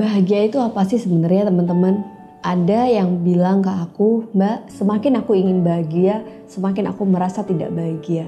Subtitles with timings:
[0.00, 2.00] Bahagia itu apa sih sebenarnya teman-teman?
[2.40, 8.24] Ada yang bilang ke aku, Mbak, semakin aku ingin bahagia, semakin aku merasa tidak bahagia.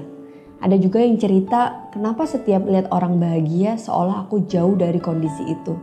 [0.61, 5.73] Ada juga yang cerita, kenapa setiap lihat orang bahagia seolah aku jauh dari kondisi itu.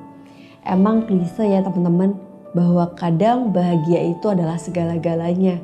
[0.62, 2.14] Emang klise ya teman-teman,
[2.54, 5.58] bahwa kadang bahagia itu adalah segala-galanya.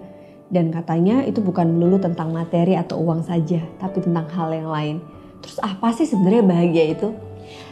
[0.50, 4.96] Dan katanya itu bukan melulu tentang materi atau uang saja, tapi tentang hal yang lain.
[5.38, 7.14] Terus apa sih sebenarnya bahagia itu?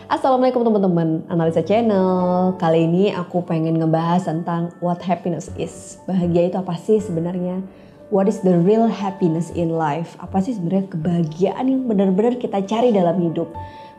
[0.05, 2.53] Assalamualaikum teman-teman, Analisa Channel.
[2.61, 5.97] Kali ini aku pengen ngebahas tentang what happiness is.
[6.05, 7.65] Bahagia itu apa sih sebenarnya?
[8.13, 10.13] What is the real happiness in life?
[10.21, 13.49] Apa sih sebenarnya kebahagiaan yang benar-benar kita cari dalam hidup?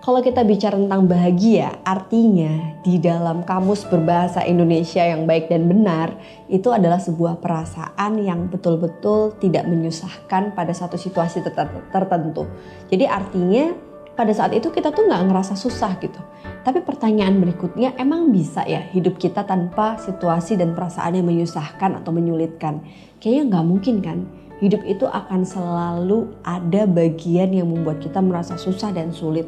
[0.05, 6.13] Kalau kita bicara tentang bahagia, artinya di dalam kamus berbahasa Indonesia yang baik dan benar,
[6.45, 11.41] itu adalah sebuah perasaan yang betul-betul tidak menyusahkan pada satu situasi
[11.89, 12.45] tertentu.
[12.93, 13.73] Jadi artinya
[14.15, 16.17] pada saat itu kita tuh nggak ngerasa susah gitu.
[16.63, 22.15] Tapi pertanyaan berikutnya, emang bisa ya hidup kita tanpa situasi dan perasaan yang menyusahkan atau
[22.15, 22.81] menyulitkan?
[23.19, 24.19] Kayaknya nggak mungkin kan?
[24.63, 29.45] Hidup itu akan selalu ada bagian yang membuat kita merasa susah dan sulit.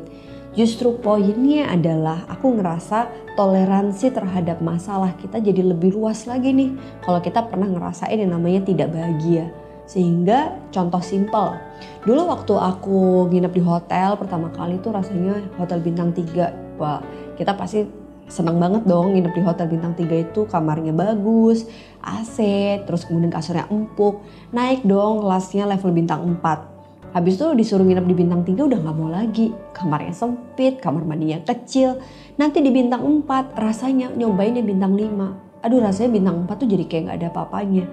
[0.52, 3.08] Justru poinnya adalah aku ngerasa
[3.40, 6.76] toleransi terhadap masalah kita jadi lebih luas lagi nih.
[7.08, 9.48] Kalau kita pernah ngerasain yang namanya tidak bahagia
[9.88, 11.56] sehingga contoh simpel,
[12.04, 16.76] dulu waktu aku nginep di hotel pertama kali tuh rasanya hotel bintang 3.
[16.76, 17.00] Wah,
[17.40, 17.88] kita pasti
[18.28, 21.64] senang banget dong nginep di hotel bintang 3 itu kamarnya bagus,
[22.04, 22.38] AC,
[22.84, 24.20] terus kemudian kasurnya empuk.
[24.52, 27.16] Naik dong kelasnya level bintang 4.
[27.16, 29.56] Habis itu disuruh nginep di bintang 3 udah gak mau lagi.
[29.72, 32.04] Kamarnya sempit, kamar mandinya kecil.
[32.36, 35.64] Nanti di bintang 4 rasanya nyobainnya bintang 5.
[35.64, 37.88] Aduh rasanya bintang 4 tuh jadi kayak gak ada apa-apanya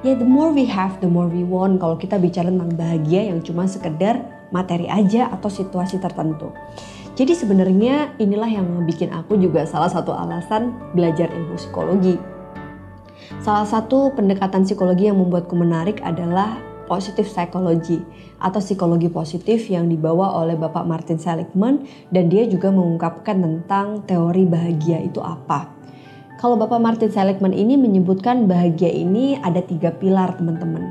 [0.00, 1.76] ya the more we have, the more we want.
[1.80, 6.50] Kalau kita bicara tentang bahagia yang cuma sekedar materi aja atau situasi tertentu.
[7.18, 12.16] Jadi sebenarnya inilah yang bikin aku juga salah satu alasan belajar ilmu psikologi.
[13.44, 16.58] Salah satu pendekatan psikologi yang membuatku menarik adalah
[16.90, 18.02] positif psychology
[18.42, 24.48] atau psikologi positif yang dibawa oleh Bapak Martin Seligman dan dia juga mengungkapkan tentang teori
[24.48, 25.79] bahagia itu apa.
[26.40, 30.88] Kalau Bapak Martin Seligman ini menyebutkan bahagia ini ada tiga pilar teman-teman.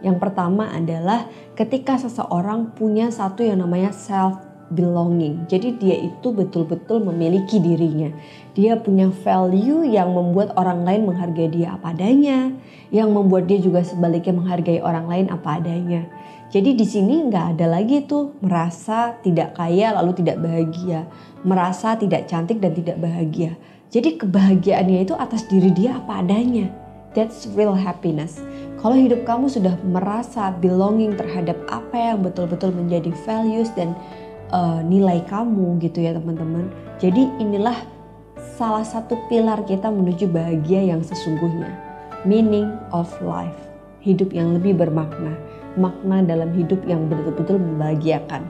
[0.00, 4.40] Yang pertama adalah ketika seseorang punya satu yang namanya self
[4.72, 5.44] belonging.
[5.52, 8.08] Jadi dia itu betul-betul memiliki dirinya.
[8.56, 12.56] Dia punya value yang membuat orang lain menghargai dia apa adanya,
[12.88, 16.08] yang membuat dia juga sebaliknya menghargai orang lain apa adanya.
[16.48, 21.04] Jadi di sini nggak ada lagi tuh merasa tidak kaya lalu tidak bahagia,
[21.44, 23.60] merasa tidak cantik dan tidak bahagia
[23.94, 26.66] jadi kebahagiaannya itu atas diri dia apa adanya.
[27.14, 28.42] That's real happiness.
[28.82, 33.96] Kalau hidup kamu sudah merasa belonging terhadap apa yang betul-betul menjadi values dan
[34.52, 36.68] uh, nilai kamu gitu ya teman-teman.
[37.00, 37.78] Jadi inilah
[38.58, 41.72] salah satu pilar kita menuju bahagia yang sesungguhnya.
[42.26, 43.56] Meaning of life.
[44.02, 45.38] Hidup yang lebih bermakna.
[45.78, 48.44] Makna dalam hidup yang betul-betul membahagiakan.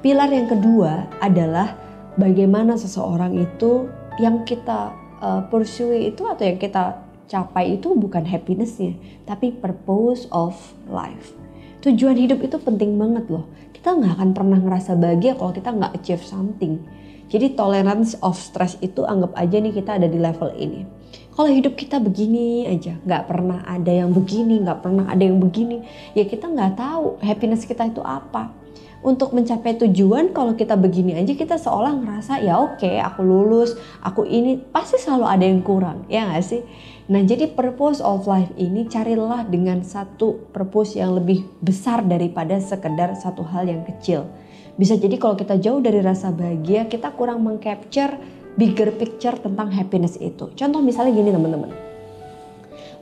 [0.00, 1.74] Pilar yang kedua adalah
[2.16, 8.96] bagaimana seseorang itu yang kita uh, pursue itu atau yang kita capai itu bukan happinessnya,
[9.26, 10.54] tapi purpose of
[10.88, 11.34] life.
[11.82, 13.46] Tujuan hidup itu penting banget loh.
[13.74, 16.82] Kita nggak akan pernah ngerasa bahagia kalau kita nggak achieve something.
[17.26, 20.86] Jadi tolerance of stress itu anggap aja nih kita ada di level ini.
[21.34, 25.84] Kalau hidup kita begini aja, nggak pernah ada yang begini, nggak pernah ada yang begini,
[26.16, 28.65] ya kita nggak tahu happiness kita itu apa
[29.04, 33.76] untuk mencapai tujuan kalau kita begini aja kita seolah ngerasa ya oke okay, aku lulus
[34.00, 36.62] aku ini pasti selalu ada yang kurang ya gak sih?
[37.06, 43.14] Nah jadi purpose of life ini carilah dengan satu purpose yang lebih besar daripada sekedar
[43.14, 44.26] satu hal yang kecil.
[44.74, 48.18] Bisa jadi kalau kita jauh dari rasa bahagia kita kurang mengcapture
[48.58, 50.50] bigger picture tentang happiness itu.
[50.56, 51.70] Contoh misalnya gini teman-teman.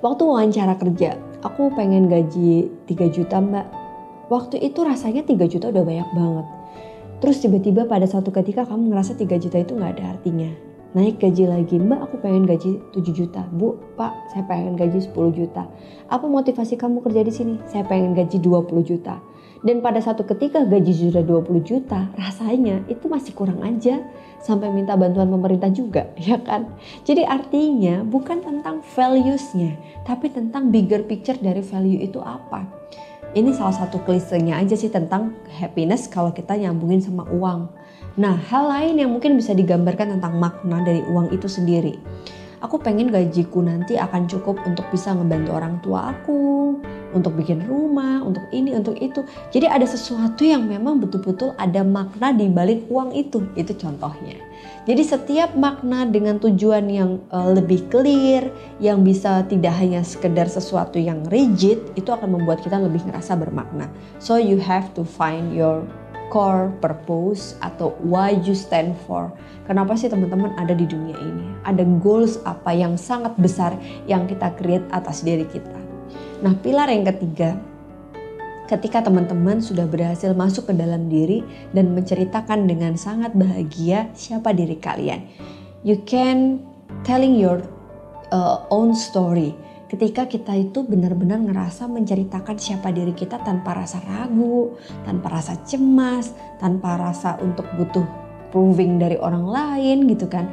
[0.05, 3.84] Waktu wawancara kerja aku pengen gaji 3 juta mbak
[4.33, 6.47] Waktu itu rasanya 3 juta udah banyak banget.
[7.21, 10.49] Terus tiba-tiba pada suatu ketika kamu ngerasa 3 juta itu gak ada artinya.
[10.95, 13.43] Naik gaji lagi, mbak aku pengen gaji 7 juta.
[13.51, 15.67] Bu, pak saya pengen gaji 10 juta.
[16.07, 17.55] Apa motivasi kamu kerja di sini?
[17.67, 19.19] Saya pengen gaji 20 juta.
[19.65, 24.05] Dan pada satu ketika gaji sudah 20 juta, rasanya itu masih kurang aja
[24.45, 26.69] sampai minta bantuan pemerintah juga, ya kan?
[27.03, 29.75] Jadi artinya bukan tentang values-nya,
[30.05, 32.85] tapi tentang bigger picture dari value itu apa
[33.33, 37.73] ini salah satu klisenya aja sih tentang happiness kalau kita nyambungin sama uang.
[38.21, 41.97] Nah, hal lain yang mungkin bisa digambarkan tentang makna dari uang itu sendiri.
[42.63, 46.79] Aku pengen gajiku nanti akan cukup untuk bisa ngebantu orang tua aku,
[47.15, 49.23] untuk bikin rumah, untuk ini, untuk itu.
[49.55, 53.47] Jadi ada sesuatu yang memang betul-betul ada makna di balik uang itu.
[53.55, 54.37] Itu contohnya.
[54.85, 58.53] Jadi setiap makna dengan tujuan yang uh, lebih clear,
[58.83, 63.89] yang bisa tidak hanya sekedar sesuatu yang rigid, itu akan membuat kita lebih ngerasa bermakna.
[64.21, 65.89] So you have to find your
[66.29, 69.33] core purpose atau why you stand for.
[69.65, 71.47] Kenapa sih teman-teman ada di dunia ini?
[71.65, 73.73] Ada goals apa yang sangat besar
[74.05, 75.84] yang kita create atas diri kita.
[76.45, 77.57] Nah, pilar yang ketiga
[78.69, 81.41] ketika teman-teman sudah berhasil masuk ke dalam diri
[81.73, 85.25] dan menceritakan dengan sangat bahagia siapa diri kalian.
[85.89, 86.61] You can
[87.01, 87.65] telling your
[88.29, 89.57] uh, own story.
[89.89, 94.77] Ketika kita itu benar-benar ngerasa menceritakan siapa diri kita tanpa rasa ragu,
[95.09, 98.05] tanpa rasa cemas, tanpa rasa untuk butuh
[98.53, 100.53] proving dari orang lain gitu kan.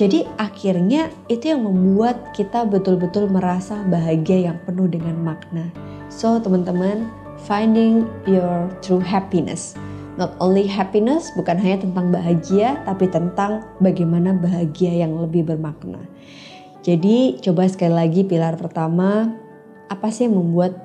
[0.00, 5.68] Jadi akhirnya itu yang membuat kita betul-betul merasa bahagia yang penuh dengan makna.
[6.08, 7.04] So teman-teman,
[7.44, 9.76] finding your true happiness.
[10.16, 16.00] Not only happiness bukan hanya tentang bahagia, tapi tentang bagaimana bahagia yang lebih bermakna.
[16.80, 19.28] Jadi coba sekali lagi pilar pertama,
[19.92, 20.80] apa sih yang membuat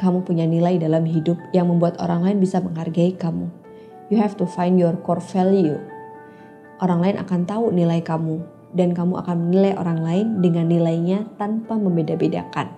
[0.00, 3.44] kamu punya nilai dalam hidup yang membuat orang lain bisa menghargai kamu?
[4.08, 5.76] You have to find your core value.
[6.80, 11.78] Orang lain akan tahu nilai kamu dan kamu akan menilai orang lain dengan nilainya tanpa
[11.78, 12.68] membeda-bedakan.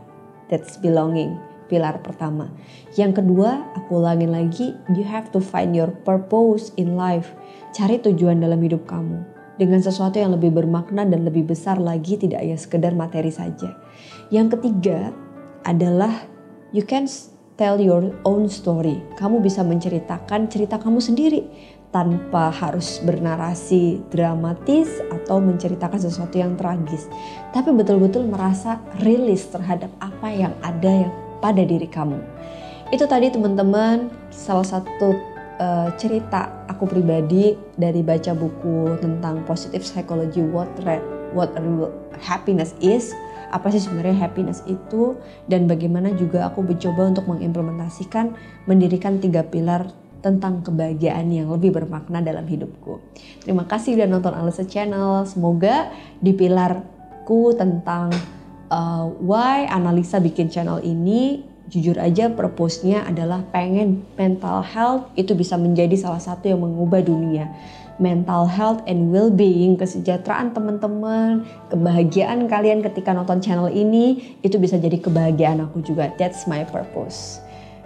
[0.53, 2.53] That's belonging pilar pertama.
[2.95, 7.35] Yang kedua, aku ulangin lagi, you have to find your purpose in life.
[7.75, 12.45] Cari tujuan dalam hidup kamu dengan sesuatu yang lebih bermakna dan lebih besar lagi tidak
[12.45, 13.75] hanya sekedar materi saja.
[14.29, 15.11] Yang ketiga
[15.65, 16.13] adalah
[16.71, 17.09] you can
[17.57, 19.01] tell your own story.
[19.17, 21.43] Kamu bisa menceritakan cerita kamu sendiri
[21.97, 27.09] tanpa harus bernarasi dramatis atau menceritakan sesuatu yang tragis.
[27.57, 32.21] Tapi betul-betul merasa rilis terhadap apa yang ada yang pada diri kamu.
[32.93, 35.17] Itu tadi teman-teman salah satu
[35.57, 40.69] uh, cerita aku pribadi dari baca buku tentang positive psychology what
[41.33, 41.89] what real
[42.21, 43.17] happiness is
[43.55, 45.15] apa sih sebenarnya happiness itu
[45.47, 48.35] dan bagaimana juga aku mencoba untuk mengimplementasikan
[48.67, 49.87] mendirikan tiga pilar
[50.25, 52.99] tentang kebahagiaan yang lebih bermakna dalam hidupku.
[53.45, 55.29] Terima kasih sudah nonton Alisa Channel.
[55.29, 58.11] Semoga di pilarku tentang
[58.71, 65.59] uh, why analisa bikin channel ini jujur aja purpose-nya adalah pengen mental health itu bisa
[65.59, 67.51] menjadi salah satu yang mengubah dunia.
[67.97, 75.01] Mental health and well-being, kesejahteraan teman-teman, kebahagiaan kalian ketika nonton channel ini itu bisa jadi
[75.01, 76.13] kebahagiaan aku juga.
[76.21, 77.41] That's my purpose.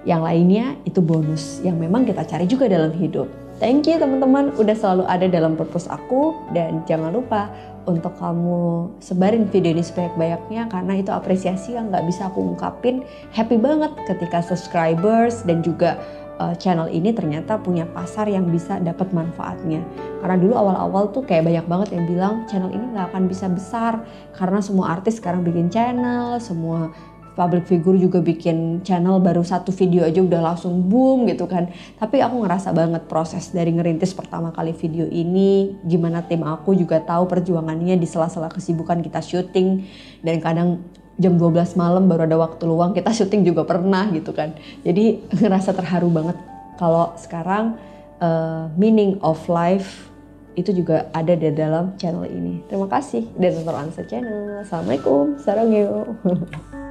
[0.08, 3.28] Yang lainnya itu bonus yang memang kita cari juga dalam hidup.
[3.60, 7.52] Thank you teman-teman udah selalu ada dalam purpose aku dan jangan lupa
[7.84, 13.04] untuk kamu sebarin video ini sebanyak-banyaknya karena itu apresiasi yang nggak bisa aku ungkapin.
[13.36, 16.00] Happy banget ketika subscribers dan juga
[16.40, 19.84] uh, channel ini ternyata punya pasar yang bisa dapat manfaatnya.
[20.24, 24.00] Karena dulu awal-awal tuh kayak banyak banget yang bilang channel ini nggak akan bisa besar
[24.32, 26.88] karena semua artis sekarang bikin channel, semua
[27.40, 31.72] public figure juga bikin channel baru satu video aja udah langsung boom gitu kan.
[31.96, 37.00] Tapi aku ngerasa banget proses dari ngerintis pertama kali video ini, gimana tim aku juga
[37.00, 39.88] tahu perjuangannya di sela-sela kesibukan kita syuting
[40.20, 40.84] dan kadang
[41.16, 44.52] jam 12 malam baru ada waktu luang kita syuting juga pernah gitu kan.
[44.84, 46.36] Jadi ngerasa terharu banget
[46.76, 47.80] kalau sekarang
[48.20, 50.12] uh, meaning of life
[50.60, 52.60] itu juga ada di dalam channel ini.
[52.68, 54.60] Terima kasih dan nonton Ansa Channel.
[54.60, 55.40] Assalamualaikum.
[55.40, 55.72] Sarang